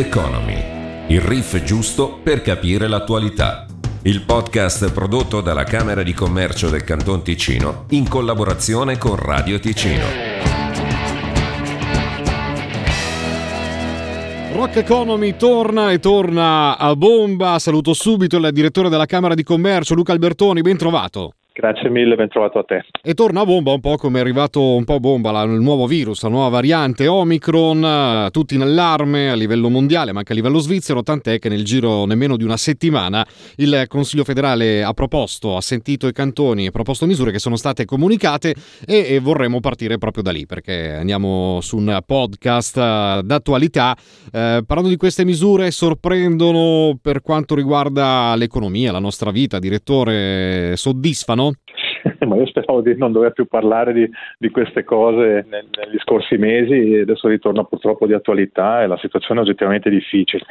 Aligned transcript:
Economy, 0.00 1.08
il 1.08 1.20
riff 1.20 1.62
giusto 1.62 2.20
per 2.22 2.40
capire 2.40 2.88
l'attualità. 2.88 3.66
Il 4.02 4.22
podcast 4.22 4.90
prodotto 4.92 5.42
dalla 5.42 5.64
Camera 5.64 6.02
di 6.02 6.14
Commercio 6.14 6.70
del 6.70 6.84
Canton 6.84 7.22
Ticino 7.22 7.84
in 7.90 8.08
collaborazione 8.08 8.96
con 8.96 9.16
Radio 9.16 9.58
Ticino. 9.58 10.04
Rock 14.54 14.76
Economy 14.76 15.36
torna 15.36 15.92
e 15.92 15.98
torna 15.98 16.78
a 16.78 16.96
bomba. 16.96 17.58
Saluto 17.58 17.92
subito 17.92 18.38
il 18.38 18.48
direttore 18.52 18.88
della 18.88 19.04
Camera 19.04 19.34
di 19.34 19.42
Commercio, 19.42 19.94
Luca 19.94 20.12
Albertoni, 20.12 20.62
ben 20.62 20.78
trovato. 20.78 21.34
Grazie 21.60 21.90
mille, 21.90 22.14
ben 22.14 22.30
trovato 22.30 22.58
a 22.58 22.64
te. 22.64 22.86
E 23.02 23.12
torna 23.12 23.42
a 23.42 23.44
bomba 23.44 23.72
un 23.72 23.80
po' 23.80 23.96
come 23.96 24.16
è 24.16 24.22
arrivato 24.22 24.62
un 24.62 24.84
po' 24.84 24.98
bomba 24.98 25.30
la, 25.30 25.42
il 25.42 25.60
nuovo 25.60 25.86
virus, 25.86 26.22
la 26.22 26.30
nuova 26.30 26.48
variante 26.48 27.06
Omicron, 27.06 27.84
eh, 27.84 28.30
tutti 28.30 28.54
in 28.54 28.62
allarme 28.62 29.28
a 29.28 29.34
livello 29.34 29.68
mondiale 29.68 30.12
ma 30.12 30.20
anche 30.20 30.32
a 30.32 30.34
livello 30.34 30.58
svizzero, 30.58 31.02
tant'è 31.02 31.38
che 31.38 31.50
nel 31.50 31.62
giro 31.62 32.06
nemmeno 32.06 32.38
di 32.38 32.44
una 32.44 32.56
settimana 32.56 33.26
il 33.56 33.84
Consiglio 33.88 34.24
federale 34.24 34.82
ha 34.82 34.94
proposto, 34.94 35.54
ha 35.54 35.60
sentito 35.60 36.06
i 36.06 36.14
cantoni, 36.14 36.66
ha 36.66 36.70
proposto 36.70 37.04
misure 37.04 37.30
che 37.30 37.38
sono 37.38 37.56
state 37.56 37.84
comunicate 37.84 38.54
e, 38.86 39.06
e 39.10 39.20
vorremmo 39.20 39.60
partire 39.60 39.98
proprio 39.98 40.22
da 40.22 40.30
lì 40.30 40.46
perché 40.46 40.94
andiamo 40.94 41.58
su 41.60 41.76
un 41.76 42.00
podcast 42.06 42.78
eh, 42.78 43.20
d'attualità. 43.22 43.94
Eh, 44.32 44.62
parlando 44.66 44.88
di 44.88 44.96
queste 44.96 45.26
misure 45.26 45.70
sorprendono 45.70 46.98
per 47.02 47.20
quanto 47.20 47.54
riguarda 47.54 48.34
l'economia, 48.36 48.92
la 48.92 48.98
nostra 48.98 49.30
vita, 49.30 49.58
direttore, 49.58 50.74
soddisfano? 50.76 51.49
Ma 52.30 52.36
io 52.36 52.46
speravo 52.46 52.80
di 52.80 52.96
non 52.96 53.10
dover 53.10 53.32
più 53.32 53.46
parlare 53.46 53.92
di, 53.92 54.08
di 54.38 54.50
queste 54.50 54.84
cose 54.84 55.44
nel, 55.48 55.66
negli 55.76 55.98
scorsi 55.98 56.36
mesi 56.36 56.94
e 56.94 57.00
adesso 57.00 57.26
ritorna 57.26 57.64
purtroppo 57.64 58.06
di 58.06 58.12
attualità 58.12 58.82
e 58.82 58.86
la 58.86 58.96
situazione 58.98 59.40
è 59.40 59.42
oggettivamente 59.42 59.90
difficile. 59.90 60.44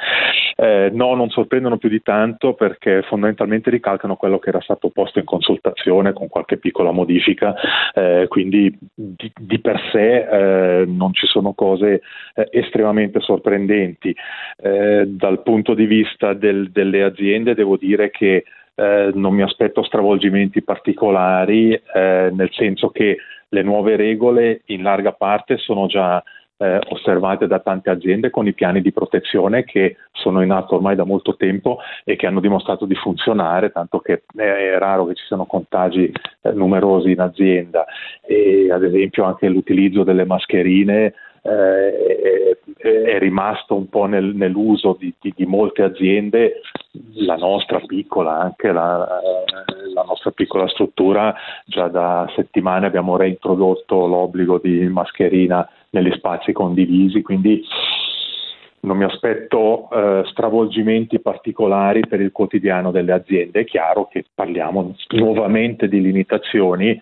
Eh, 0.58 0.90
no, 0.92 1.16
non 1.16 1.30
sorprendono 1.30 1.78
più 1.78 1.88
di 1.88 2.02
tanto 2.02 2.54
perché 2.54 3.02
fondamentalmente 3.04 3.70
ricalcano 3.70 4.18
quello 4.18 4.40
che 4.40 4.50
era 4.50 4.60
stato 4.60 4.90
posto 4.90 5.20
in 5.20 5.26
consultazione 5.26 6.12
con 6.12 6.28
qualche 6.28 6.58
piccola 6.58 6.92
modifica, 6.92 7.56
eh, 7.94 8.26
quindi 8.28 8.78
di, 8.94 9.32
di, 9.40 9.60
per 9.60 9.80
sé 9.94 10.82
eh, 10.82 10.86
non 10.86 11.14
ci 11.14 11.28
sono 11.28 11.54
cose 11.54 12.02
eh, 12.36 12.50
estremamente 12.52 13.22
sorprendenti. 13.22 14.14
Eh, 14.58 15.06
dal 15.08 15.44
punto 15.44 15.74
di 15.74 15.86
vista 15.86 16.34
del, 16.34 16.72
delle 16.72 17.04
aziende 17.04 17.56
devo 17.56 17.78
dire 17.78 18.10
che 18.10 18.44
eh, 18.76 19.12
non 19.14 19.34
mi 19.34 19.42
aspetto 19.42 19.84
stravolgimenti 19.84 20.64
particolari, 20.64 21.74
eh, 21.74 22.30
nel 22.34 22.50
senso 22.52 22.90
che 22.90 23.18
le 23.50 23.64
nuove 23.64 23.96
regole 23.96 24.62
in 24.66 24.84
larga 24.84 25.12
parte 25.12 25.58
sono 25.58 25.88
già 25.88 26.24
eh, 26.62 26.80
osservate 26.90 27.48
da 27.48 27.60
tante 27.60 27.90
aziende 27.90 28.30
con 28.30 28.46
i 28.46 28.54
piani 28.54 28.82
di 28.82 28.92
protezione 28.92 29.64
che 29.64 29.96
sono 30.12 30.42
in 30.42 30.52
atto 30.52 30.76
ormai 30.76 30.96
da 30.96 31.06
molto 31.06 31.36
tempo 31.36 31.80
e 32.04 32.16
che 32.18 32.28
hanno 32.28 32.42
dimostrato 32.42 32.86
di 32.86 32.96
funzionare, 32.96 33.72
tanto 33.72 34.00
che 34.00 34.24
è 34.36 34.78
raro 34.78 35.06
che 35.06 35.16
ci 35.16 35.26
siano 35.26 35.46
contagi 35.46 36.12
eh, 36.42 36.52
numerosi 36.52 37.12
in 37.12 37.22
azienda. 37.22 37.86
E 38.22 38.70
ad 38.72 38.84
esempio 38.84 39.24
anche 39.24 39.48
l'utilizzo 39.48 40.04
delle 40.04 40.26
mascherine 40.26 41.14
eh, 41.42 42.58
è 42.82 43.20
rimasto 43.20 43.76
un 43.76 43.90
po' 43.90 44.06
nel, 44.06 44.36
nell'uso 44.36 44.96
di, 44.98 45.14
di, 45.20 45.34
di, 45.36 45.46
molte 45.46 45.84
aziende, 45.84 46.62
la 47.14 47.36
nostra 47.36 47.80
piccola, 47.80 48.40
anche 48.40 48.72
la, 48.72 49.22
la, 49.94 50.04
nostra 50.04 50.32
piccola 50.32 50.68
struttura, 50.68 51.36
già 51.66 51.88
da 51.88 52.32
settimane 52.36 52.88
abbiamo 52.88 53.18
reintrodotto 53.18 54.08
l'obbligo 54.08 54.60
di 54.60 54.88
mascherina 54.88 55.68
negli 55.92 56.12
spazi 56.14 56.52
condivisi, 56.52 57.22
quindi 57.22 57.64
non 58.82 58.98
mi 58.98 59.04
aspetto 59.04 59.90
eh, 59.92 60.24
stravolgimenti 60.28 61.20
particolari 61.20 62.02
per 62.08 62.22
il 62.22 62.32
quotidiano 62.32 62.92
delle 62.92 63.12
aziende. 63.12 63.62
È 63.62 63.66
chiaro 63.66 64.08
che 64.08 64.24
parliamo 64.34 64.96
nuovamente 65.10 65.90
di 65.90 66.02
limitazioni 66.02 66.98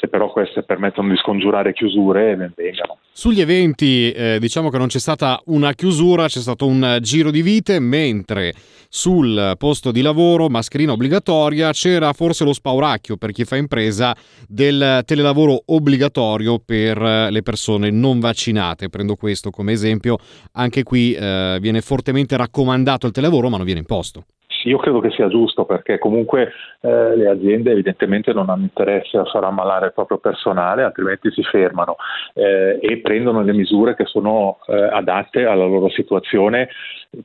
se 0.00 0.08
però 0.08 0.32
queste 0.32 0.62
permettono 0.62 1.10
di 1.10 1.16
scongiurare 1.18 1.74
chiusure, 1.74 2.34
ben 2.34 2.52
vengano. 2.56 2.96
Sugli 3.12 3.42
eventi 3.42 4.10
eh, 4.10 4.38
diciamo 4.40 4.70
che 4.70 4.78
non 4.78 4.86
c'è 4.86 4.98
stata 4.98 5.40
una 5.46 5.74
chiusura, 5.74 6.26
c'è 6.26 6.38
stato 6.38 6.66
un 6.66 6.98
giro 7.02 7.30
di 7.30 7.42
vite, 7.42 7.78
mentre 7.78 8.54
sul 8.88 9.54
posto 9.58 9.92
di 9.92 10.00
lavoro, 10.00 10.48
mascherina 10.48 10.92
obbligatoria, 10.92 11.70
c'era 11.72 12.14
forse 12.14 12.44
lo 12.44 12.54
spauracchio 12.54 13.18
per 13.18 13.32
chi 13.32 13.44
fa 13.44 13.56
impresa 13.56 14.16
del 14.48 15.02
telelavoro 15.04 15.62
obbligatorio 15.66 16.58
per 16.64 16.98
le 16.98 17.42
persone 17.42 17.90
non 17.90 18.20
vaccinate. 18.20 18.88
Prendo 18.88 19.16
questo 19.16 19.50
come 19.50 19.72
esempio, 19.72 20.16
anche 20.52 20.82
qui 20.82 21.12
eh, 21.12 21.58
viene 21.60 21.82
fortemente 21.82 22.36
raccomandato 22.38 23.06
il 23.06 23.12
telelavoro 23.12 23.50
ma 23.50 23.58
non 23.58 23.66
viene 23.66 23.80
imposto 23.80 24.24
io 24.64 24.78
credo 24.78 25.00
che 25.00 25.10
sia 25.10 25.28
giusto 25.28 25.64
perché 25.64 25.98
comunque 25.98 26.52
eh, 26.80 27.16
le 27.16 27.28
aziende 27.28 27.72
evidentemente 27.72 28.32
non 28.32 28.50
hanno 28.50 28.62
interesse 28.62 29.16
a 29.16 29.24
far 29.24 29.44
ammalare 29.44 29.86
il 29.86 29.92
proprio 29.92 30.18
personale, 30.18 30.82
altrimenti 30.82 31.30
si 31.30 31.42
fermano 31.42 31.96
eh, 32.34 32.78
e 32.80 32.98
prendono 32.98 33.42
le 33.42 33.52
misure 33.52 33.94
che 33.94 34.04
sono 34.04 34.58
eh, 34.66 34.74
adatte 34.74 35.44
alla 35.44 35.64
loro 35.64 35.88
situazione. 35.88 36.68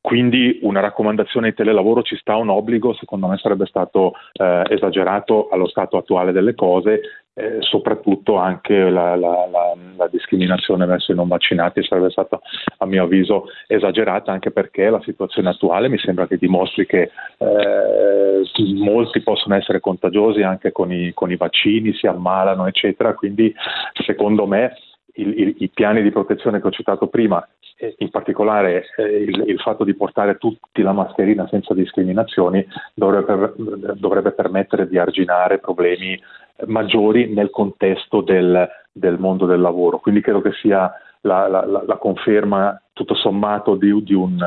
Quindi 0.02 0.60
una 0.64 0.80
raccomandazione 0.80 1.50
di 1.50 1.56
telelavoro 1.56 2.02
ci 2.02 2.16
sta 2.18 2.36
un 2.38 2.50
obbligo, 2.50 2.94
secondo 2.94 3.28
me 3.28 3.38
sarebbe 3.38 3.66
stato 3.66 4.14
eh, 4.34 4.64
esagerato 4.70 5.50
allo 5.50 5.68
stato 5.68 5.98
attuale 5.98 6.32
delle 6.32 6.56
cose 6.56 7.02
eh, 7.38 7.58
soprattutto 7.60 8.38
anche 8.38 8.90
la, 8.90 9.16
la, 9.16 9.48
la, 9.52 9.76
la, 9.98 10.08
discriminazione 10.08 10.86
verso 10.86 11.12
i 11.12 11.16
non 11.16 11.28
vaccinati 11.28 11.84
sarebbe 11.84 12.10
stata 12.10 12.40
a 12.78 12.86
mio 12.86 13.04
avviso 13.04 13.48
esagerata 13.68 14.32
anche 14.32 14.52
perché 14.52 14.90
la 14.90 15.02
situazione 15.04 15.50
attuale 15.50 15.90
mi 15.90 15.98
sembra 15.98 16.28
che 16.28 16.38
dimostri 16.38 16.86
che 16.86 17.12
eh, 17.38 18.42
molti 18.76 19.22
possono 19.22 19.56
essere 19.56 19.82
contagiosi 19.82 20.44
anche 20.44 20.72
con 20.72 20.94
i, 20.94 21.14
con 21.14 21.30
i 21.30 21.36
vaccini, 21.36 21.94
si 21.94 22.08
ammalano 22.08 22.68
eccetera, 22.68 23.14
quindi 23.14 23.54
secondo 24.06 24.48
me 24.48 24.74
il, 25.16 25.38
il, 25.38 25.56
i 25.60 25.70
piani 25.70 26.02
di 26.02 26.12
protezione 26.12 26.62
che 26.62 26.68
ho 26.68 26.72
citato 26.72 27.08
prima, 27.08 27.46
in 27.98 28.10
particolare 28.10 28.86
eh, 28.96 29.04
il, 29.04 29.44
il, 29.48 29.60
fatto 29.60 29.84
di 29.84 29.94
portare 29.94 30.38
tutti 30.38 30.82
la 30.82 30.94
mascherina 30.94 31.48
senza 31.50 31.74
discriminazioni, 31.74 32.66
dovrebbe, 32.94 33.54
dovrebbe 33.96 34.32
permettere 34.32 34.88
di 34.88 34.98
arginare 34.98 35.60
problemi 35.60 36.18
maggiori 36.68 37.34
nel 37.34 37.50
contesto 37.50 38.22
del, 38.22 38.68
del 38.92 39.20
mondo 39.20 39.46
del 39.46 39.62
lavoro. 39.62 40.00
Quindi 40.00 40.22
credo 40.22 40.42
che 40.42 40.52
sia 40.54 40.92
la, 41.22 41.48
la, 41.48 41.66
la 41.66 41.98
conferma 41.98 42.80
tutto 42.94 43.16
sommato 43.16 43.76
di, 43.76 44.04
di 44.04 44.14
un, 44.14 44.38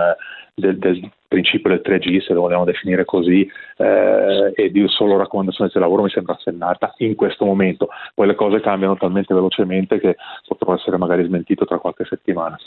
del, 0.55 0.79
del, 0.79 1.11
principio 1.29 1.69
del 1.69 1.83
3G, 1.85 2.23
se 2.23 2.33
lo 2.33 2.41
vogliamo 2.41 2.65
definire 2.65 3.05
così, 3.05 3.49
eh, 3.77 4.53
e 4.55 4.71
di 4.71 4.83
solo 4.89 5.19
raccomandazione 5.19 5.71
del 5.71 5.83
lavoro 5.83 6.03
mi 6.03 6.09
sembra 6.09 6.33
assennata 6.35 6.95
in 6.99 7.15
questo 7.15 7.45
momento. 7.45 7.89
Poi 8.15 8.27
le 8.27 8.35
cose 8.35 8.61
cambiano 8.61 8.97
talmente 8.97 9.35
velocemente 9.35 10.01
che 10.01 10.17
potrò 10.47 10.75
essere 10.75 10.97
magari 10.97 11.25
smentito 11.25 11.67
tra 11.67 11.79
qualche 11.79 12.07
settimana. 12.07 12.59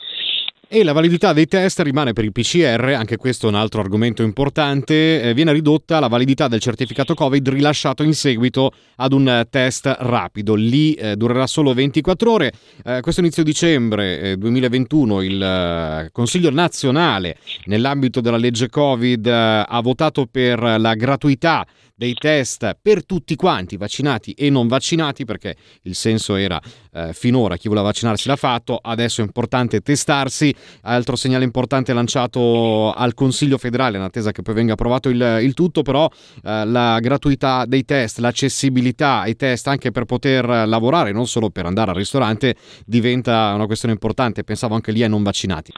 E 0.74 0.86
la 0.86 0.94
validità 0.94 1.34
dei 1.34 1.48
test 1.48 1.82
rimane 1.82 2.14
per 2.14 2.24
il 2.24 2.32
PCR, 2.32 2.94
anche 2.96 3.18
questo 3.18 3.46
è 3.46 3.50
un 3.50 3.56
altro 3.56 3.82
argomento 3.82 4.24
importante, 4.24 5.22
eh, 5.22 5.34
viene 5.34 5.52
ridotta 5.52 6.00
la 6.00 6.08
validità 6.08 6.48
del 6.48 6.62
certificato 6.62 7.14
Covid 7.14 7.50
rilasciato 7.50 8.04
in 8.04 8.14
seguito 8.14 8.72
ad 8.96 9.12
un 9.12 9.46
test 9.50 9.94
rapido. 10.00 10.56
Lì 10.56 10.94
eh, 10.94 11.18
durerà 11.18 11.46
solo 11.46 11.74
24 11.74 12.32
ore. 12.32 12.54
Eh, 12.86 13.02
questo 13.02 13.20
inizio 13.20 13.44
dicembre 13.44 14.38
2021 14.38 15.20
eh, 15.20 15.26
il 15.26 15.44
eh, 15.44 16.10
Consiglio 16.14 16.50
nazionale 16.52 17.36
nell'ambito 17.66 18.22
della 18.22 18.38
legge 18.38 18.70
Covid 18.70 19.26
eh, 19.26 19.66
ha 19.68 19.82
votato 19.82 20.26
per 20.26 20.62
la 20.62 20.94
gratuità 20.94 21.68
dei 22.02 22.16
test 22.16 22.78
per 22.82 23.06
tutti 23.06 23.36
quanti, 23.36 23.78
vaccinati 23.78 24.32
e 24.32 24.50
non 24.50 24.68
vaccinati, 24.68 25.24
perché 25.24 25.56
il 25.84 25.94
senso 25.94 26.34
era 26.34 26.60
eh, 26.94 27.14
finora 27.14 27.58
chi 27.58 27.68
voleva 27.68 27.86
vaccinarsi 27.86 28.28
l'ha 28.28 28.36
fatto, 28.36 28.80
adesso 28.82 29.22
è 29.22 29.24
importante 29.24 29.82
testarsi. 29.82 30.52
Altro 30.82 31.16
segnale 31.16 31.44
importante 31.44 31.94
lanciato 31.94 32.92
al 32.92 33.14
Consiglio 33.14 33.60
federale, 33.60 33.98
in 33.98 34.04
attesa 34.04 34.32
che 34.32 34.42
poi 34.42 34.56
venga 34.56 34.74
approvato 34.74 35.10
il, 35.10 35.42
il 35.44 35.54
tutto, 35.54 35.84
però 35.84 36.10
eh, 36.44 36.66
la 36.66 36.98
gratuità 37.00 37.66
dei 37.68 37.86
test, 37.86 38.18
l'accessibilità 38.18 39.20
ai 39.20 39.36
test 39.36 39.68
anche 39.68 39.92
per 39.92 40.06
poter 40.06 40.44
lavorare, 40.68 41.12
non 41.12 41.28
solo 41.28 41.52
per 41.52 41.68
andare 41.68 41.92
al 41.92 41.98
ristorante, 41.98 42.56
diventa 42.84 43.54
una 43.54 43.68
questione 43.68 43.94
importante. 43.94 44.44
Pensavo 44.44 44.74
anche 44.74 44.92
lì 44.92 45.04
ai 45.04 45.10
non 45.10 45.22
vaccinati. 45.22 45.72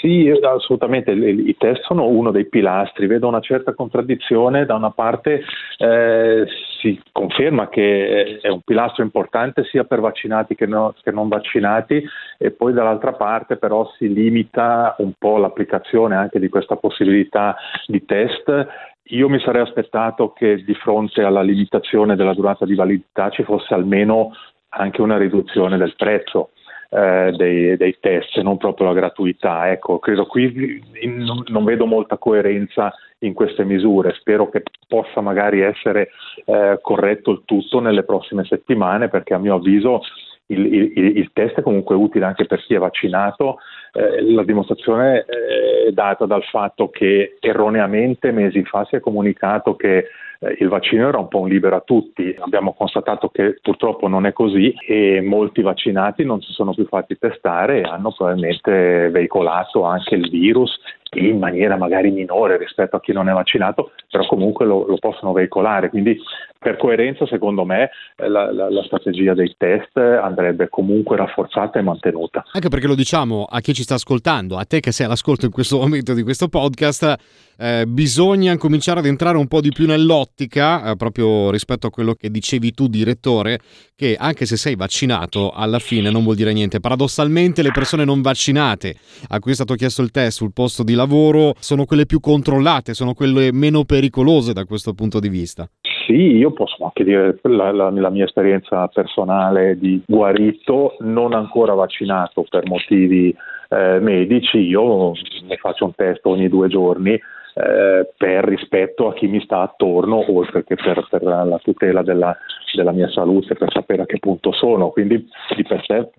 Sì, 0.00 0.32
assolutamente, 0.42 1.10
i 1.12 1.54
test 1.58 1.82
sono 1.82 2.06
uno 2.06 2.30
dei 2.30 2.48
pilastri, 2.48 3.06
vedo 3.06 3.28
una 3.28 3.40
certa 3.40 3.74
contraddizione, 3.74 4.64
da 4.64 4.74
una 4.74 4.92
parte 4.92 5.42
eh, 5.76 6.46
si 6.80 6.98
conferma 7.12 7.68
che 7.68 8.38
è 8.40 8.48
un 8.48 8.62
pilastro 8.62 9.02
importante 9.02 9.64
sia 9.64 9.84
per 9.84 10.00
vaccinati 10.00 10.54
che, 10.54 10.64
no, 10.64 10.94
che 11.02 11.10
non 11.10 11.28
vaccinati 11.28 12.02
e 12.38 12.50
poi 12.50 12.72
dall'altra 12.72 13.12
parte 13.12 13.58
però 13.58 13.92
si 13.98 14.10
limita 14.10 14.94
un 14.98 15.12
po' 15.18 15.36
l'applicazione 15.36 16.16
anche 16.16 16.38
di 16.38 16.48
questa 16.48 16.76
possibilità 16.76 17.56
di 17.86 18.02
test. 18.06 18.68
Io 19.12 19.28
mi 19.28 19.38
sarei 19.40 19.60
aspettato 19.60 20.32
che 20.32 20.64
di 20.64 20.74
fronte 20.74 21.22
alla 21.22 21.42
limitazione 21.42 22.16
della 22.16 22.32
durata 22.32 22.64
di 22.64 22.74
validità 22.74 23.28
ci 23.28 23.42
fosse 23.42 23.74
almeno 23.74 24.30
anche 24.70 25.02
una 25.02 25.18
riduzione 25.18 25.76
del 25.76 25.94
prezzo 25.94 26.52
eh, 26.90 27.32
dei, 27.36 27.76
dei, 27.76 27.96
test, 28.00 28.38
non 28.40 28.56
proprio 28.56 28.88
la 28.88 28.94
gratuità. 28.94 29.70
Ecco, 29.70 29.98
credo 29.98 30.26
qui 30.26 30.82
non, 31.04 31.42
non 31.46 31.64
vedo 31.64 31.86
molta 31.86 32.18
coerenza 32.18 32.92
in 33.20 33.32
queste 33.32 33.64
misure. 33.64 34.14
Spero 34.14 34.48
che 34.48 34.62
possa 34.88 35.20
magari 35.20 35.60
essere 35.60 36.10
eh, 36.44 36.78
corretto 36.82 37.30
il 37.30 37.42
tutto 37.44 37.80
nelle 37.80 38.02
prossime 38.02 38.44
settimane 38.44 39.08
perché 39.08 39.34
a 39.34 39.38
mio 39.38 39.54
avviso 39.54 40.02
il, 40.46 40.66
il, 40.66 41.16
il, 41.16 41.30
test 41.32 41.58
è 41.58 41.62
comunque 41.62 41.94
utile 41.94 42.24
anche 42.24 42.46
per 42.46 42.60
chi 42.60 42.74
è 42.74 42.78
vaccinato. 42.78 43.58
Eh, 43.92 44.22
la 44.32 44.44
dimostrazione 44.44 45.24
eh, 45.26 45.88
è 45.88 45.92
data 45.92 46.26
dal 46.26 46.44
fatto 46.44 46.90
che 46.90 47.36
erroneamente 47.40 48.30
mesi 48.30 48.64
fa 48.64 48.84
si 48.84 48.96
è 48.96 49.00
comunicato 49.00 49.74
che 49.74 50.06
eh, 50.40 50.56
il 50.58 50.68
vaccino 50.68 51.08
era 51.08 51.18
un 51.18 51.28
po' 51.28 51.40
un 51.40 51.48
libero 51.48 51.76
a 51.76 51.80
tutti. 51.80 52.34
Abbiamo 52.38 52.72
constatato 52.72 53.28
che 53.28 53.58
purtroppo 53.60 54.08
non 54.08 54.26
è 54.26 54.32
così 54.32 54.74
e 54.86 55.20
molti 55.20 55.62
vaccinati 55.62 56.24
non 56.24 56.40
si 56.40 56.52
sono 56.52 56.72
più 56.72 56.86
fatti 56.86 57.18
testare 57.18 57.80
e 57.80 57.82
hanno 57.82 58.12
probabilmente 58.12 59.10
veicolato 59.10 59.84
anche 59.84 60.14
il 60.14 60.30
virus 60.30 60.78
in 61.16 61.38
maniera 61.38 61.76
magari 61.76 62.10
minore 62.10 62.56
rispetto 62.56 62.96
a 62.96 63.00
chi 63.00 63.12
non 63.12 63.28
è 63.28 63.32
vaccinato, 63.32 63.92
però 64.08 64.26
comunque 64.26 64.64
lo, 64.64 64.86
lo 64.86 64.96
possono 64.98 65.32
veicolare. 65.32 65.88
Quindi 65.88 66.16
per 66.58 66.76
coerenza, 66.76 67.26
secondo 67.26 67.64
me, 67.64 67.90
eh, 68.16 68.28
la, 68.28 68.52
la, 68.52 68.70
la, 68.70 68.82
strategia 68.84 69.34
dei 69.34 69.54
test 69.56 69.96
andrebbe 69.96 70.68
comunque 70.68 71.16
rafforzata 71.16 71.78
e 71.78 71.82
mantenuta. 71.82 72.44
Anche 72.52 72.68
perché 72.68 72.86
lo 72.86 72.94
diciamo 72.94 73.46
a 73.48 73.60
chi 73.60 73.74
ci 73.74 73.82
sta 73.82 73.94
ascoltando, 73.94 74.56
a 74.56 74.64
te 74.64 74.80
che 74.80 74.92
sei 74.92 75.06
all'ascolto 75.06 75.46
in 75.46 75.52
questo 75.52 75.78
momento 75.78 76.14
di 76.14 76.22
questo 76.22 76.48
podcast, 76.48 77.16
eh, 77.60 77.84
bisogna 77.86 78.56
cominciare 78.56 79.00
ad 79.00 79.06
entrare 79.06 79.36
un 79.36 79.46
po' 79.46 79.60
di 79.60 79.68
più 79.68 79.86
nell'ottica, 79.86 80.90
eh, 80.90 80.96
proprio 80.96 81.50
rispetto 81.50 81.86
a 81.86 81.90
quello 81.90 82.14
che 82.14 82.30
dicevi 82.30 82.72
tu, 82.72 82.88
direttore, 82.88 83.58
che 83.94 84.16
anche 84.18 84.46
se 84.46 84.56
sei 84.56 84.76
vaccinato, 84.76 85.50
alla 85.50 85.78
fine 85.78 86.10
non 86.10 86.22
vuol 86.22 86.36
dire 86.36 86.54
niente. 86.54 86.80
Paradossalmente 86.80 87.62
le 87.62 87.70
persone 87.70 88.06
non 88.06 88.22
vaccinate 88.22 88.94
a 89.28 89.38
cui 89.40 89.50
è 89.50 89.54
stato 89.54 89.74
chiesto 89.74 90.00
il 90.00 90.10
test 90.10 90.38
sul 90.38 90.54
posto 90.54 90.82
di 90.82 90.94
lavoro 90.94 91.52
sono 91.58 91.84
quelle 91.84 92.06
più 92.06 92.18
controllate, 92.18 92.94
sono 92.94 93.12
quelle 93.12 93.52
meno 93.52 93.84
pericolose 93.84 94.54
da 94.54 94.64
questo 94.64 94.94
punto 94.94 95.20
di 95.20 95.28
vista. 95.28 95.68
Sì, 96.06 96.36
io 96.36 96.52
posso 96.52 96.82
anche 96.82 97.04
dire 97.04 97.38
la, 97.42 97.70
la, 97.72 97.90
la, 97.90 98.10
mia 98.10 98.24
esperienza 98.24 98.86
personale 98.88 99.78
di 99.78 100.02
guarito, 100.06 100.96
non 101.00 101.34
ancora 101.34 101.74
vaccinato 101.74 102.44
per 102.48 102.66
motivi 102.66 103.34
eh, 103.68 103.98
medici, 104.00 104.58
io 104.58 105.12
ne 105.42 105.56
faccio 105.60 105.84
un 105.84 105.94
test 105.94 106.24
ogni 106.24 106.48
due 106.48 106.68
giorni 106.68 107.20
eh, 107.54 108.08
per 108.16 108.44
rispetto 108.44 109.08
a 109.08 109.14
chi 109.14 109.26
mi 109.26 109.40
sta 109.40 109.62
attorno, 109.62 110.24
oltre 110.32 110.64
che 110.64 110.76
per, 110.76 111.06
per 111.08 111.22
la 111.22 111.60
tutela 111.62 112.02
della, 112.02 112.36
della, 112.74 112.92
mia 112.92 113.08
salute, 113.10 113.54
per 113.54 113.72
sapere 113.72 114.02
a 114.02 114.06
che 114.06 114.18
punto 114.18 114.52
sono. 114.52 114.90
Quindi 114.90 115.28
di 115.56 115.62
per 115.62 115.84
sé, 115.84 116.10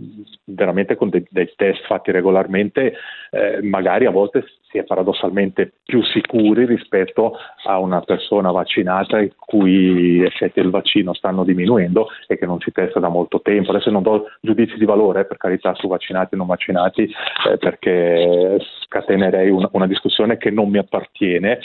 veramente 0.45 0.95
con 0.95 1.09
dei, 1.09 1.25
dei 1.29 1.51
test 1.55 1.85
fatti 1.85 2.11
regolarmente, 2.11 2.93
eh, 3.31 3.61
magari 3.61 4.05
a 4.05 4.11
volte 4.11 4.43
si 4.71 4.77
è 4.77 4.83
paradossalmente 4.83 5.73
più 5.85 6.01
sicuri 6.03 6.65
rispetto 6.65 7.33
a 7.65 7.77
una 7.77 7.99
persona 8.01 8.51
vaccinata 8.51 9.19
i 9.19 9.31
cui 9.35 10.23
effetti 10.23 10.61
del 10.61 10.71
vaccino 10.71 11.13
stanno 11.13 11.43
diminuendo 11.43 12.07
e 12.27 12.37
che 12.37 12.45
non 12.45 12.59
si 12.59 12.71
testa 12.71 12.99
da 12.99 13.09
molto 13.09 13.41
tempo. 13.41 13.71
Adesso 13.71 13.91
non 13.91 14.01
do 14.01 14.25
giudizi 14.39 14.77
di 14.77 14.85
valore, 14.85 15.25
per 15.25 15.37
carità, 15.37 15.73
su 15.75 15.87
vaccinati 15.87 16.35
e 16.35 16.37
non 16.37 16.47
vaccinati, 16.47 17.03
eh, 17.03 17.57
perché 17.57 18.57
scatenerei 18.85 19.49
una, 19.49 19.69
una, 19.73 19.87
discussione 19.87 20.37
che 20.37 20.51
non 20.51 20.69
mi 20.69 20.77
appartiene, 20.77 21.59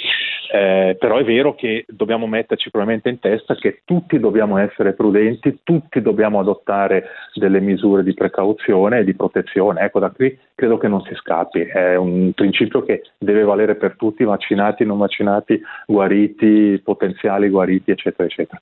eh, 0.52 0.96
però 0.98 1.16
è 1.18 1.24
vero 1.24 1.54
che 1.54 1.84
dobbiamo 1.88 2.26
metterci 2.26 2.70
probabilmente 2.70 3.08
in 3.08 3.20
testa 3.20 3.54
che 3.54 3.82
tutti 3.84 4.18
dobbiamo 4.18 4.58
essere 4.58 4.94
prudenti, 4.94 5.60
tutti 5.62 6.00
dobbiamo 6.00 6.40
adottare 6.40 7.06
delle 7.34 7.60
misure 7.60 8.02
di 8.02 8.14
precauzione 8.14 9.00
e 9.00 9.04
di 9.04 9.14
protezione. 9.14 9.82
Ecco, 9.82 10.00
da 10.00 10.10
qui 10.10 10.36
credo 10.54 10.78
che 10.78 10.88
non 10.88 11.02
si 11.02 11.14
scappi, 11.14 11.60
è 11.60 11.96
un 11.96 12.32
principio 12.32 12.82
che 12.82 12.95
deve 13.18 13.42
valere 13.42 13.76
per 13.76 13.96
tutti, 13.96 14.24
vaccinati, 14.24 14.84
non 14.84 14.98
vaccinati, 14.98 15.60
guariti, 15.86 16.80
potenziali 16.82 17.48
guariti, 17.48 17.90
eccetera, 17.90 18.28
eccetera. 18.28 18.60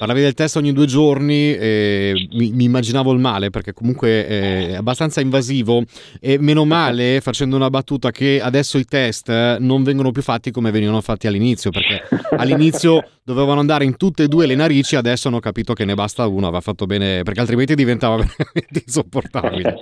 Parlavi 0.00 0.22
del 0.22 0.32
test 0.32 0.56
ogni 0.56 0.72
due 0.72 0.86
giorni, 0.86 1.54
eh, 1.54 2.14
mi, 2.32 2.52
mi, 2.52 2.64
immaginavo 2.64 3.12
il 3.12 3.18
male 3.18 3.50
perché 3.50 3.74
comunque 3.74 4.26
è 4.26 4.74
abbastanza 4.74 5.20
invasivo 5.20 5.82
e 6.18 6.38
meno 6.40 6.64
male 6.64 7.20
facendo 7.20 7.54
una 7.56 7.68
battuta 7.68 8.10
che 8.10 8.40
adesso 8.42 8.78
i 8.78 8.86
test 8.86 9.58
non 9.58 9.82
vengono 9.82 10.10
più 10.10 10.22
fatti 10.22 10.50
come 10.52 10.70
venivano 10.70 11.02
fatti 11.02 11.26
all'inizio 11.26 11.70
perché 11.70 12.00
all'inizio 12.38 13.04
dovevano 13.22 13.60
andare 13.60 13.84
in 13.84 13.98
tutte 13.98 14.22
e 14.22 14.28
due 14.28 14.46
le 14.46 14.54
narici, 14.54 14.96
adesso 14.96 15.28
hanno 15.28 15.38
capito 15.38 15.74
che 15.74 15.84
ne 15.84 15.92
basta 15.92 16.26
una, 16.26 16.48
va 16.48 16.60
fatto 16.62 16.86
bene 16.86 17.22
perché 17.22 17.40
altrimenti 17.40 17.74
diventava 17.74 18.16
veramente 18.24 18.82
insopportabile. 18.86 19.76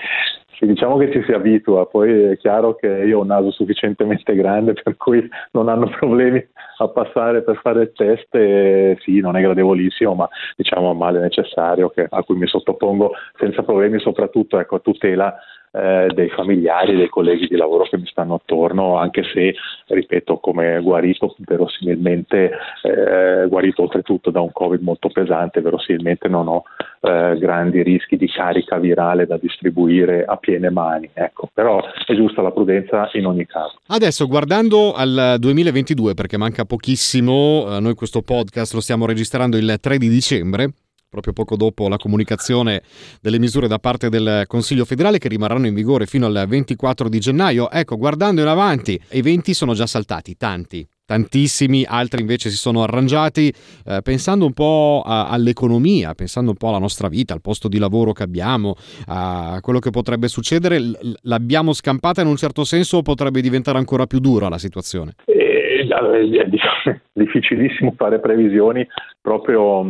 Sì, 0.59 0.67
diciamo 0.67 0.97
che 0.97 1.13
ci 1.13 1.23
si 1.23 1.31
abitua, 1.31 1.87
poi 1.87 2.31
è 2.33 2.37
chiaro 2.37 2.75
che 2.75 2.89
io 2.89 3.19
ho 3.19 3.21
un 3.21 3.29
naso 3.29 3.53
sufficientemente 3.53 4.35
grande 4.35 4.73
per 4.73 4.97
cui 4.97 5.25
non 5.53 5.69
hanno 5.69 5.89
problemi 5.97 6.45
a 6.79 6.89
passare 6.89 7.43
per 7.43 7.61
fare 7.63 7.83
il 7.83 7.93
test 7.95 8.35
e 8.35 8.97
sì, 9.03 9.21
non 9.21 9.37
è 9.37 9.41
gradevolissimo, 9.41 10.15
ma 10.15 10.29
diciamo 10.57 10.95
male 10.95 11.21
necessario 11.21 11.91
che, 11.91 12.09
a 12.11 12.25
cui 12.25 12.37
mi 12.37 12.49
sottopongo 12.49 13.13
senza 13.39 13.63
problemi, 13.63 14.01
soprattutto 14.01 14.59
ecco, 14.59 14.75
a 14.75 14.81
tutela 14.81 15.39
eh, 15.79 16.11
dei 16.13 16.29
familiari, 16.31 16.97
dei 16.97 17.09
colleghi 17.09 17.47
di 17.47 17.57
lavoro 17.57 17.85
che 17.85 17.97
mi 17.97 18.07
stanno 18.07 18.35
attorno, 18.35 18.97
anche 18.97 19.23
se, 19.33 19.55
ripeto, 19.87 20.39
come 20.39 20.81
guarito, 20.81 21.35
verosimilmente, 21.39 22.51
eh, 22.83 23.47
guarito 23.49 23.83
oltretutto 23.83 24.31
da 24.31 24.41
un 24.41 24.51
Covid 24.53 24.83
molto 24.83 25.09
pesante, 25.09 25.61
verosimilmente 25.61 26.29
non 26.29 26.49
ho 26.49 26.65
eh, 27.01 27.37
grandi 27.39 27.83
rischi 27.83 28.17
di 28.17 28.29
carica 28.29 28.79
virale 28.79 29.27
da 29.27 29.37
distribuire 29.37 30.25
a 30.25 30.37
piene 30.37 30.71
mani. 30.71 31.09
Ecco, 31.13 31.49
però 31.53 31.81
è 32.07 32.15
giusta 32.15 32.43
la 32.43 32.51
prudenza 32.51 33.09
in 33.13 33.27
ogni 33.27 33.47
caso. 33.47 33.79
Adesso, 33.87 34.27
guardando 34.27 34.95
al 34.95 35.37
2022, 35.39 36.15
perché 36.15 36.37
manca 36.37 36.65
pochissimo, 36.65 37.77
eh, 37.77 37.81
noi 37.81 37.95
questo 37.95 38.23
podcast 38.23 38.75
lo 38.75 38.81
stiamo 38.81 39.07
registrando 39.07 39.57
il 39.57 39.77
3 39.81 39.99
di 39.99 40.09
dicembre 40.09 40.73
proprio 41.09 41.33
poco 41.33 41.57
dopo 41.57 41.89
la 41.89 41.97
comunicazione 41.97 42.83
delle 43.21 43.39
misure 43.39 43.67
da 43.67 43.79
parte 43.79 44.09
del 44.09 44.45
Consiglio 44.47 44.85
federale 44.85 45.19
che 45.19 45.29
rimarranno 45.29 45.67
in 45.67 45.75
vigore 45.75 46.07
fino 46.07 46.27
al 46.27 46.45
24 46.47 47.09
di 47.09 47.19
gennaio. 47.19 47.71
Ecco, 47.71 47.97
guardando 47.97 48.43
in 48.43 48.47
avanti, 48.47 49.01
eventi 49.09 49.55
sono 49.55 49.73
già 49.73 49.87
saltati, 49.87 50.37
tanti. 50.37 50.87
Tantissimi, 51.09 51.87
altri 51.89 52.21
invece 52.21 52.51
si 52.51 52.59
sono 52.59 52.83
arrangiati 52.83 53.51
eh, 53.87 54.01
pensando 54.03 54.45
un 54.45 54.53
po' 54.53 55.03
a, 55.03 55.29
all'economia, 55.29 56.13
pensando 56.13 56.51
un 56.51 56.59
po' 56.59 56.69
alla 56.69 56.79
nostra 56.79 57.09
vita, 57.09 57.33
al 57.33 57.41
posto 57.41 57.67
di 57.67 57.79
lavoro 57.79 58.13
che 58.13 58.25
abbiamo, 58.25 58.75
a 59.07 59.59
quello 59.63 59.79
che 59.79 59.89
potrebbe 59.89 60.29
succedere. 60.29 60.79
L'abbiamo 61.23 61.73
scampata 61.73 62.21
in 62.21 62.27
un 62.27 62.37
certo 62.37 62.65
senso 62.65 62.99
o 62.99 63.03
potrebbe 63.03 63.41
diventare 63.41 63.79
ancora 63.79 64.05
più 64.05 64.19
dura 64.19 64.51
la 64.51 64.59
situazione? 64.59 65.15
Eh, 65.25 65.89
è 65.89 66.45
difficilissimo 67.13 67.95
fare 67.97 68.21
previsioni 68.21 68.87
proprio 69.23 69.83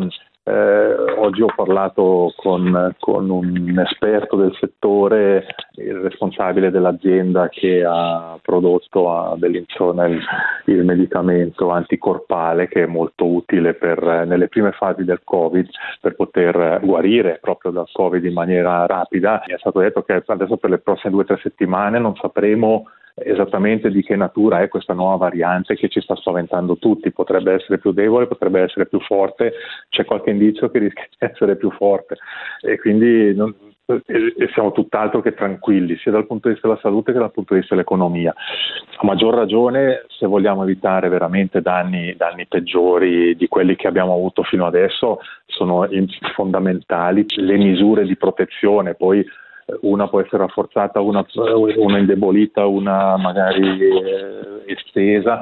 eh, 0.49 0.95
oggi 1.19 1.43
ho 1.43 1.53
parlato 1.55 2.33
con, 2.37 2.95
con, 2.99 3.29
un 3.29 3.79
esperto 3.79 4.37
del 4.37 4.57
settore, 4.59 5.45
il 5.77 5.97
responsabile 5.97 6.71
dell'azienda 6.71 7.49
che 7.49 7.85
ha 7.85 8.39
prodotto 8.41 9.13
a 9.13 9.37
Bellinzona 9.37 10.07
il, 10.07 10.21
il, 10.67 10.85
medicamento 10.85 11.71
anticorpale 11.71 12.67
che 12.69 12.85
è 12.85 12.87
molto 12.87 13.27
utile 13.27 13.75
per, 13.75 14.25
nelle 14.27 14.49
prime 14.49 14.73
fasi 14.73 15.05
del 15.05 15.21
Covid 15.23 15.69
per 16.01 16.17
poter 16.17 16.81
guarire 16.83 17.39
proprio 17.43 17.71
dal 17.71 17.89
Covid 17.93 18.25
in 18.25 18.33
maniera 18.33 18.87
rapida. 18.87 19.43
Mi 19.47 19.55
è 19.55 19.59
stato 19.59 19.81
detto 19.81 20.03
che 20.03 20.23
adesso 20.25 20.57
per 20.57 20.71
le 20.71 20.79
prossime 20.79 21.13
due 21.13 21.23
o 21.23 21.27
tre 21.27 21.39
settimane 21.43 21.99
non 21.99 22.17
sapremo 22.17 22.85
esattamente 23.23 23.91
di 23.91 24.03
che 24.03 24.17
natura 24.17 24.61
è 24.61 24.69
questa 24.69 24.95
nuova 24.95 25.17
variante 25.17 25.77
che 25.77 25.89
ci 25.89 26.01
sta 26.01 26.15
spaventando 26.17 26.77
tutti, 26.79 27.13
potrebbe 27.13 27.53
essere 27.53 27.79
più 27.79 27.93
debole, 27.93 28.27
potrebbe 28.27 28.61
essere 28.61 28.87
più 28.87 29.01
forte, 29.01 29.53
c'è 29.89 30.05
qualche 30.05 30.31
indizio 30.31 30.71
che 30.71 30.79
rischia 30.79 31.07
di 31.09 31.27
essere 31.31 31.57
più 31.57 31.71
forte. 31.71 32.17
E 32.61 32.79
quindi 32.79 33.35
non, 33.35 33.55
e 34.05 34.51
siamo 34.53 34.73
tutt'altro 34.73 35.23
che 35.23 35.33
tranquilli, 35.33 35.97
sia 35.97 36.13
dal 36.13 36.27
punto 36.27 36.49
di 36.49 36.55
vista 36.55 36.69
della 36.69 36.81
salute 36.81 37.13
che 37.13 37.19
dal 37.19 37.33
punto 37.33 37.55
di 37.55 37.61
vista 37.61 37.75
dell'economia. 37.75 38.35
A 38.97 39.07
maggior 39.07 39.35
ragione, 39.35 40.05
se 40.09 40.27
vogliamo 40.27 40.63
evitare 40.63 41.09
veramente 41.09 41.63
danni, 41.63 42.15
danni 42.15 42.47
peggiori 42.47 43.35
di 43.35 43.49
quelli 43.49 43.77
che 43.77 43.87
abbiamo 43.87 44.13
avuto 44.13 44.43
fino 44.43 44.67
adesso, 44.67 45.21
sono 45.47 45.89
fondamentali 46.35 47.25
le 47.37 47.57
misure 47.57 48.05
di 48.05 48.17
protezione, 48.17 48.95
poi 48.95 49.25
una 49.81 50.09
può 50.09 50.21
essere 50.21 50.45
rafforzata, 50.45 51.01
una, 51.01 51.25
una 51.77 51.99
indebolita, 51.99 52.67
una 52.67 53.17
magari 53.17 53.81
eh, 53.81 54.63
estesa, 54.67 55.41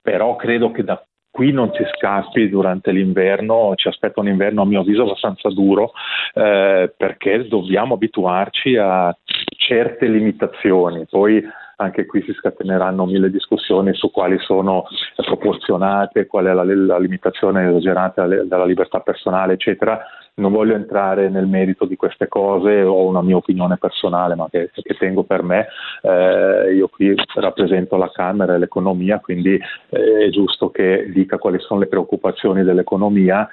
però 0.00 0.36
credo 0.36 0.70
che 0.70 0.84
da 0.84 1.02
qui 1.30 1.50
non 1.50 1.72
si 1.72 1.82
scappi 1.96 2.50
durante 2.50 2.92
l'inverno, 2.92 3.72
ci 3.76 3.88
aspetta 3.88 4.20
un 4.20 4.28
inverno 4.28 4.62
a 4.62 4.66
mio 4.66 4.80
avviso 4.80 5.02
abbastanza 5.02 5.48
duro 5.48 5.92
eh, 6.34 6.92
perché 6.94 7.48
dobbiamo 7.48 7.94
abituarci 7.94 8.76
a 8.76 9.16
certe 9.56 10.06
limitazioni, 10.08 11.06
poi 11.08 11.42
anche 11.76 12.04
qui 12.04 12.22
si 12.22 12.32
scateneranno 12.34 13.06
mille 13.06 13.30
discussioni 13.30 13.94
su 13.94 14.10
quali 14.10 14.38
sono 14.40 14.84
proporzionate, 15.16 16.26
qual 16.26 16.46
è 16.46 16.52
la, 16.52 16.64
la 16.64 16.98
limitazione 16.98 17.66
esagerata 17.66 18.26
della 18.26 18.66
libertà 18.66 19.00
personale, 19.00 19.54
eccetera 19.54 20.00
non 20.34 20.52
voglio 20.52 20.74
entrare 20.74 21.28
nel 21.28 21.46
merito 21.46 21.84
di 21.84 21.96
queste 21.96 22.28
cose, 22.28 22.82
ho 22.82 23.06
una 23.06 23.20
mia 23.20 23.36
opinione 23.36 23.76
personale 23.76 24.34
ma 24.34 24.48
che, 24.50 24.70
che 24.72 24.94
tengo 24.98 25.24
per 25.24 25.42
me, 25.42 25.66
eh, 26.02 26.74
io 26.74 26.88
qui 26.88 27.14
rappresento 27.34 27.96
la 27.96 28.10
Camera 28.10 28.54
e 28.54 28.58
l'economia, 28.58 29.20
quindi 29.20 29.54
eh, 29.90 30.26
è 30.26 30.30
giusto 30.30 30.70
che 30.70 31.10
dica 31.12 31.36
quali 31.38 31.58
sono 31.60 31.80
le 31.80 31.86
preoccupazioni 31.86 32.62
dell'economia 32.62 33.48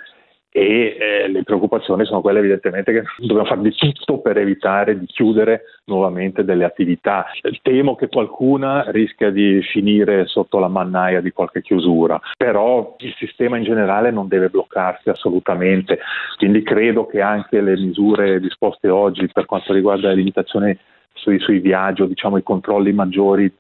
e 0.52 0.98
eh, 1.00 1.28
le 1.28 1.44
preoccupazioni 1.44 2.06
sono 2.06 2.22
quelle 2.22 2.40
evidentemente 2.40 2.92
che 2.92 3.04
dobbiamo 3.18 3.46
fare 3.46 3.62
di 3.62 3.74
tutto 3.76 4.20
per 4.20 4.38
evitare 4.38 4.98
di 4.98 5.06
chiudere 5.06 5.64
nuovamente 5.86 6.44
delle 6.44 6.66
attività. 6.66 7.26
Temo 7.62 7.96
che 7.96 8.08
qualcuna 8.08 8.90
rischia 8.90 9.30
di 9.30 9.62
finire 9.62 10.26
sotto 10.26 10.60
la 10.60 10.68
mannaia 10.68 11.22
di 11.22 11.32
qualche 11.32 11.62
chiusura, 11.62 12.20
però 12.36 12.96
il 13.00 13.14
sistema 13.18 13.58
in 13.58 13.64
generale 13.64 14.12
non 14.12 14.28
deve 14.28 14.50
bloccarsi 14.50 15.10
assolutamente, 15.10 16.00
quindi 16.38 16.64
credo 16.64 17.06
che 17.06 17.22
anche 17.22 17.62
le 17.62 17.78
misure 17.78 18.40
disposte 18.40 18.90
oggi 18.90 19.28
per 19.32 19.46
quanto 19.46 19.74
riguarda 19.74 20.10
le 20.10 20.16
limitazioni 20.16 20.78
sui, 21.14 21.40
sui 21.40 21.60
viaggi 21.60 22.02
o 22.02 22.06
diciamo 22.06 22.38
i 22.38 22.44
controlli 22.44 22.94
maggiori 22.94 23.52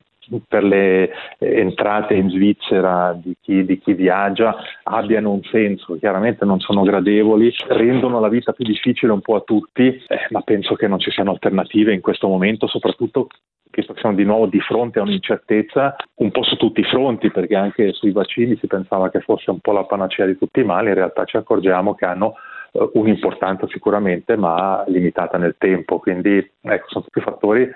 per 0.47 0.63
le 0.63 1.11
entrate 1.37 2.13
in 2.13 2.29
Svizzera 2.29 3.17
di 3.21 3.35
chi, 3.41 3.65
di 3.65 3.79
chi, 3.79 3.93
viaggia 3.93 4.55
abbiano 4.83 5.31
un 5.31 5.43
senso, 5.43 5.97
chiaramente 5.97 6.45
non 6.45 6.59
sono 6.59 6.83
gradevoli, 6.83 7.51
rendono 7.67 8.19
la 8.19 8.29
vita 8.29 8.51
più 8.51 8.65
difficile 8.65 9.11
un 9.11 9.21
po' 9.21 9.35
a 9.35 9.41
tutti, 9.41 9.87
eh, 9.87 10.27
ma 10.29 10.41
penso 10.41 10.75
che 10.75 10.87
non 10.87 10.99
ci 10.99 11.11
siano 11.11 11.31
alternative 11.31 11.93
in 11.93 12.01
questo 12.01 12.27
momento, 12.27 12.67
soprattutto 12.67 13.27
che 13.71 13.85
siamo 13.97 14.15
di 14.15 14.23
nuovo 14.23 14.47
di 14.47 14.59
fronte 14.59 14.99
a 14.99 15.03
un'incertezza 15.03 15.95
un 16.15 16.31
po' 16.31 16.43
su 16.43 16.55
tutti 16.55 16.79
i 16.81 16.85
fronti, 16.85 17.31
perché 17.31 17.55
anche 17.55 17.93
sui 17.93 18.11
vaccini 18.11 18.57
si 18.57 18.67
pensava 18.67 19.09
che 19.09 19.19
fosse 19.21 19.51
un 19.51 19.59
po' 19.59 19.71
la 19.71 19.85
panacea 19.85 20.25
di 20.25 20.37
tutti 20.37 20.59
i 20.59 20.65
mali, 20.65 20.89
in 20.89 20.95
realtà 20.95 21.25
ci 21.25 21.37
accorgiamo 21.37 21.93
che 21.93 22.05
hanno 22.05 22.33
eh, 22.71 22.89
un'importanza 22.93 23.67
sicuramente, 23.67 24.35
ma 24.35 24.83
limitata 24.87 25.37
nel 25.37 25.55
tempo. 25.57 25.99
Quindi 25.99 26.37
ecco, 26.61 26.85
sono 26.87 27.03
tutti 27.05 27.21
fattori 27.21 27.69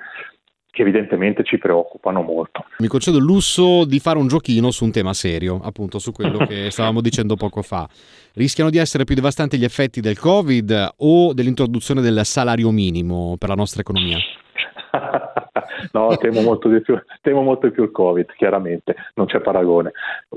che 0.74 0.82
evidentemente 0.82 1.44
ci 1.44 1.60
preoccupano 1.60 2.24
molto. 2.24 2.66
Mi 2.80 2.88
concedo 2.88 3.18
il 3.20 3.24
lusso 3.24 3.86
di 3.86 4.00
fare 4.00 4.18
un 4.18 4.28
giochino 4.28 4.72
su 4.72 4.86
un 4.86 4.92
tema 4.92 5.14
serio, 5.14 5.62
appunto 5.64 6.00
su 6.00 6.12
quello 6.12 6.40
che 6.48 6.70
stavamo 6.74 7.00
dicendo 7.00 7.36
poco 7.36 7.62
fa. 7.62 7.88
Rischiano 8.34 8.72
di 8.72 8.80
essere 8.80 9.04
più 9.04 9.14
devastanti 9.14 9.60
gli 9.60 9.66
effetti 9.66 10.02
del 10.02 10.18
Covid 10.18 10.94
o 10.98 11.32
dell'introduzione 11.34 12.02
del 12.02 12.26
salario 12.26 12.72
minimo 12.72 13.36
per 13.38 13.50
la 13.50 13.56
nostra 13.56 13.82
economia? 13.82 14.18
no, 15.94 16.18
temo 16.18 16.42
molto, 16.42 16.68
di 16.70 16.82
più, 16.82 17.00
temo 17.22 17.44
molto 17.44 17.68
di 17.68 17.74
più 17.74 17.84
il 17.84 17.92
Covid, 17.92 18.34
chiaramente, 18.36 18.96
non 19.14 19.28
c'è 19.28 19.42
paragone. 19.42 19.92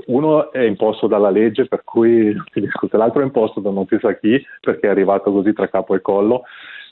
Uno 0.05 0.51
è 0.51 0.61
imposto 0.61 1.07
dalla 1.07 1.31
legge, 1.31 1.65
per 1.65 1.83
cui 1.83 2.31
si 2.51 2.59
discute, 2.59 2.95
l'altro 2.95 3.21
è 3.21 3.25
imposto 3.25 3.59
da 3.59 3.71
non 3.71 3.87
si 3.87 3.97
sa 3.99 4.15
chi, 4.15 4.39
perché 4.61 4.85
è 4.85 4.91
arrivato 4.91 5.31
così 5.31 5.51
tra 5.53 5.67
capo 5.67 5.95
e 5.95 6.01
collo 6.01 6.43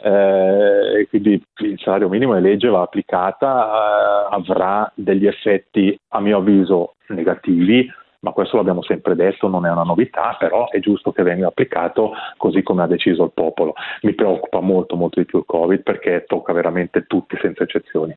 eh, 0.05 1.07
quindi 1.09 1.43
il 1.61 1.79
salario 1.79 2.09
minimo 2.09 2.35
è 2.35 2.39
legge, 2.39 2.67
va 2.67 2.81
applicata, 2.81 4.29
eh, 4.29 4.35
avrà 4.35 4.91
degli 4.93 5.25
effetti 5.25 5.99
a 6.09 6.19
mio 6.19 6.37
avviso 6.37 6.93
negativi, 7.07 7.91
ma 8.19 8.29
questo 8.29 8.57
l'abbiamo 8.57 8.83
sempre 8.83 9.15
detto, 9.15 9.47
non 9.47 9.65
è 9.65 9.71
una 9.71 9.81
novità, 9.81 10.35
però 10.37 10.69
è 10.69 10.79
giusto 10.79 11.11
che 11.11 11.23
venga 11.23 11.47
applicato 11.47 12.11
così 12.37 12.61
come 12.61 12.83
ha 12.83 12.87
deciso 12.87 13.23
il 13.23 13.31
popolo. 13.33 13.73
Mi 14.01 14.13
preoccupa 14.13 14.59
molto 14.59 14.95
molto 14.95 15.19
di 15.19 15.25
più 15.25 15.39
il 15.39 15.45
Covid 15.47 15.81
perché 15.81 16.25
tocca 16.27 16.53
veramente 16.53 17.05
tutti 17.07 17.35
senza 17.41 17.63
eccezioni. 17.63 18.13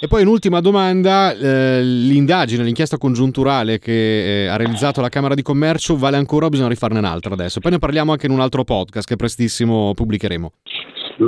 E 0.00 0.06
poi 0.08 0.22
un'ultima 0.22 0.60
domanda, 0.60 1.32
eh, 1.32 1.82
l'indagine, 1.82 2.64
l'inchiesta 2.64 2.96
congiunturale 2.96 3.78
che 3.78 4.44
eh, 4.44 4.46
ha 4.46 4.56
realizzato 4.56 5.02
la 5.02 5.10
Camera 5.10 5.34
di 5.34 5.42
Commercio 5.42 5.98
vale 5.98 6.16
ancora 6.16 6.48
bisogna 6.48 6.68
rifarne 6.68 6.98
un'altra 6.98 7.34
adesso? 7.34 7.60
Poi 7.60 7.72
ne 7.72 7.78
parliamo 7.78 8.12
anche 8.12 8.24
in 8.24 8.32
un 8.32 8.40
altro 8.40 8.64
podcast 8.64 9.06
che 9.06 9.16
prestissimo 9.16 9.92
pubblicheremo 9.92 10.52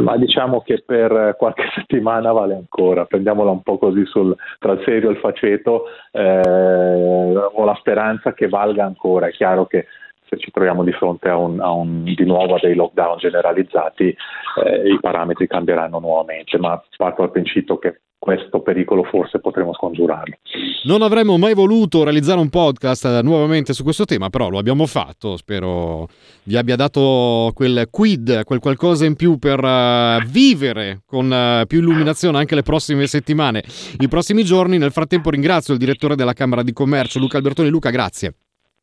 ma 0.01 0.17
diciamo 0.17 0.63
che 0.63 0.83
per 0.85 1.37
qualche 1.39 1.69
settimana 1.75 2.33
vale 2.33 2.55
ancora, 2.55 3.05
prendiamola 3.05 3.51
un 3.51 3.63
po' 3.63 3.79
così 3.79 4.05
sul, 4.07 4.35
tra 4.59 4.73
il 4.73 4.83
serio 4.85 5.11
e 5.11 5.13
il 5.13 5.19
faceto, 5.19 5.85
eh, 6.11 7.37
ho 7.37 7.65
la 7.65 7.77
speranza 7.79 8.33
che 8.33 8.49
valga 8.49 8.85
ancora, 8.85 9.27
è 9.27 9.31
chiaro 9.31 9.67
che 9.67 9.87
se 10.29 10.39
ci 10.39 10.51
troviamo 10.51 10.83
di 10.83 10.93
fronte 10.93 11.29
a, 11.29 11.37
un, 11.37 11.61
a 11.61 11.71
un, 11.71 12.05
di 12.05 12.25
nuovo 12.25 12.55
a 12.55 12.59
dei 12.61 12.75
lockdown 12.75 13.19
generalizzati 13.19 14.17
eh, 14.65 14.89
i 14.89 14.99
parametri 14.99 15.47
cambieranno 15.47 15.99
nuovamente, 15.99 16.57
ma 16.59 16.83
parto 16.97 17.23
dal 17.23 17.31
principio 17.31 17.77
che 17.79 18.01
questo 18.23 18.61
pericolo 18.61 19.02
forse 19.02 19.41
potremo 19.41 19.75
scongiurarlo. 19.75 20.37
Non 20.85 21.02
avremmo 21.02 21.38
mai 21.38 21.55
voluto 21.55 22.05
realizzare 22.05 22.38
un 22.38 22.50
podcast 22.50 23.21
nuovamente 23.21 23.73
su 23.73 23.83
questo 23.83 24.05
tema, 24.05 24.31
però 24.31 24.49
lo 24.49 24.59
abbiamo 24.59 24.87
fatto. 24.87 25.37
Spero 25.37 26.07
vi 26.45 26.57
abbia 26.57 26.76
dato 26.76 27.50
quel 27.52 27.88
quid, 27.91 28.45
quel 28.45 28.61
qualcosa 28.61 29.07
in 29.07 29.17
più 29.17 29.38
per 29.38 29.59
uh, 29.59 30.25
vivere 30.25 31.00
con 31.05 31.33
uh, 31.33 31.67
più 31.67 31.81
illuminazione 31.81 32.38
anche 32.38 32.55
le 32.55 32.62
prossime 32.62 33.09
settimane, 33.09 33.64
i 33.99 34.07
prossimi 34.07 34.45
giorni. 34.45 34.79
Nel 34.79 34.93
frattempo 34.93 35.29
ringrazio 35.29 35.73
il 35.75 35.81
direttore 35.81 36.14
della 36.14 36.33
Camera 36.33 36.62
di 36.62 36.73
Commercio, 36.73 37.19
Luca 37.19 37.38
Albertoni. 37.38 37.71
Luca, 37.71 37.91
grazie. 37.91 38.35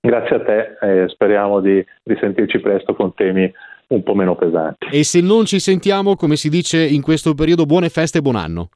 Grazie 0.01 0.35
a 0.35 0.43
te 0.43 0.77
e 0.81 1.07
speriamo 1.07 1.61
di 1.61 1.81
risentirci 2.03 2.59
presto 2.59 2.93
con 2.93 3.13
temi 3.13 3.49
un 3.87 4.03
po' 4.03 4.15
meno 4.15 4.35
pesanti. 4.35 4.87
E 4.91 5.05
se 5.05 5.21
non 5.21 5.45
ci 5.45 5.59
sentiamo, 5.59 6.17
come 6.17 6.35
si 6.35 6.49
dice 6.49 6.85
in 6.85 7.01
questo 7.01 7.33
periodo, 7.33 7.65
buone 7.65 7.87
feste 7.87 8.17
e 8.17 8.21
buon 8.21 8.35
anno. 8.35 8.69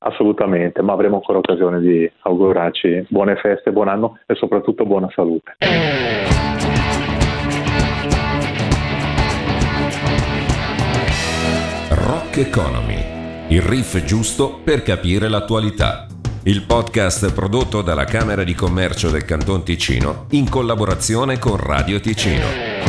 Assolutamente, 0.00 0.80
ma 0.80 0.92
avremo 0.92 1.16
ancora 1.16 1.38
occasione 1.38 1.80
di 1.80 2.10
augurarci 2.22 3.06
buone 3.08 3.36
feste, 3.36 3.72
buon 3.72 3.88
anno 3.88 4.18
e 4.26 4.34
soprattutto 4.36 4.84
buona 4.84 5.10
salute. 5.12 5.56
Rock 11.90 12.36
Economy, 12.38 13.48
il 13.48 13.62
riff 13.62 14.04
giusto 14.04 14.60
per 14.62 14.82
capire 14.82 15.28
l'attualità. 15.28 16.06
Il 16.44 16.64
podcast 16.66 17.34
prodotto 17.34 17.82
dalla 17.82 18.04
Camera 18.04 18.44
di 18.44 18.54
Commercio 18.54 19.10
del 19.10 19.24
Canton 19.24 19.64
Ticino 19.64 20.26
in 20.30 20.48
collaborazione 20.48 21.38
con 21.38 21.56
Radio 21.56 21.98
Ticino. 21.98 22.87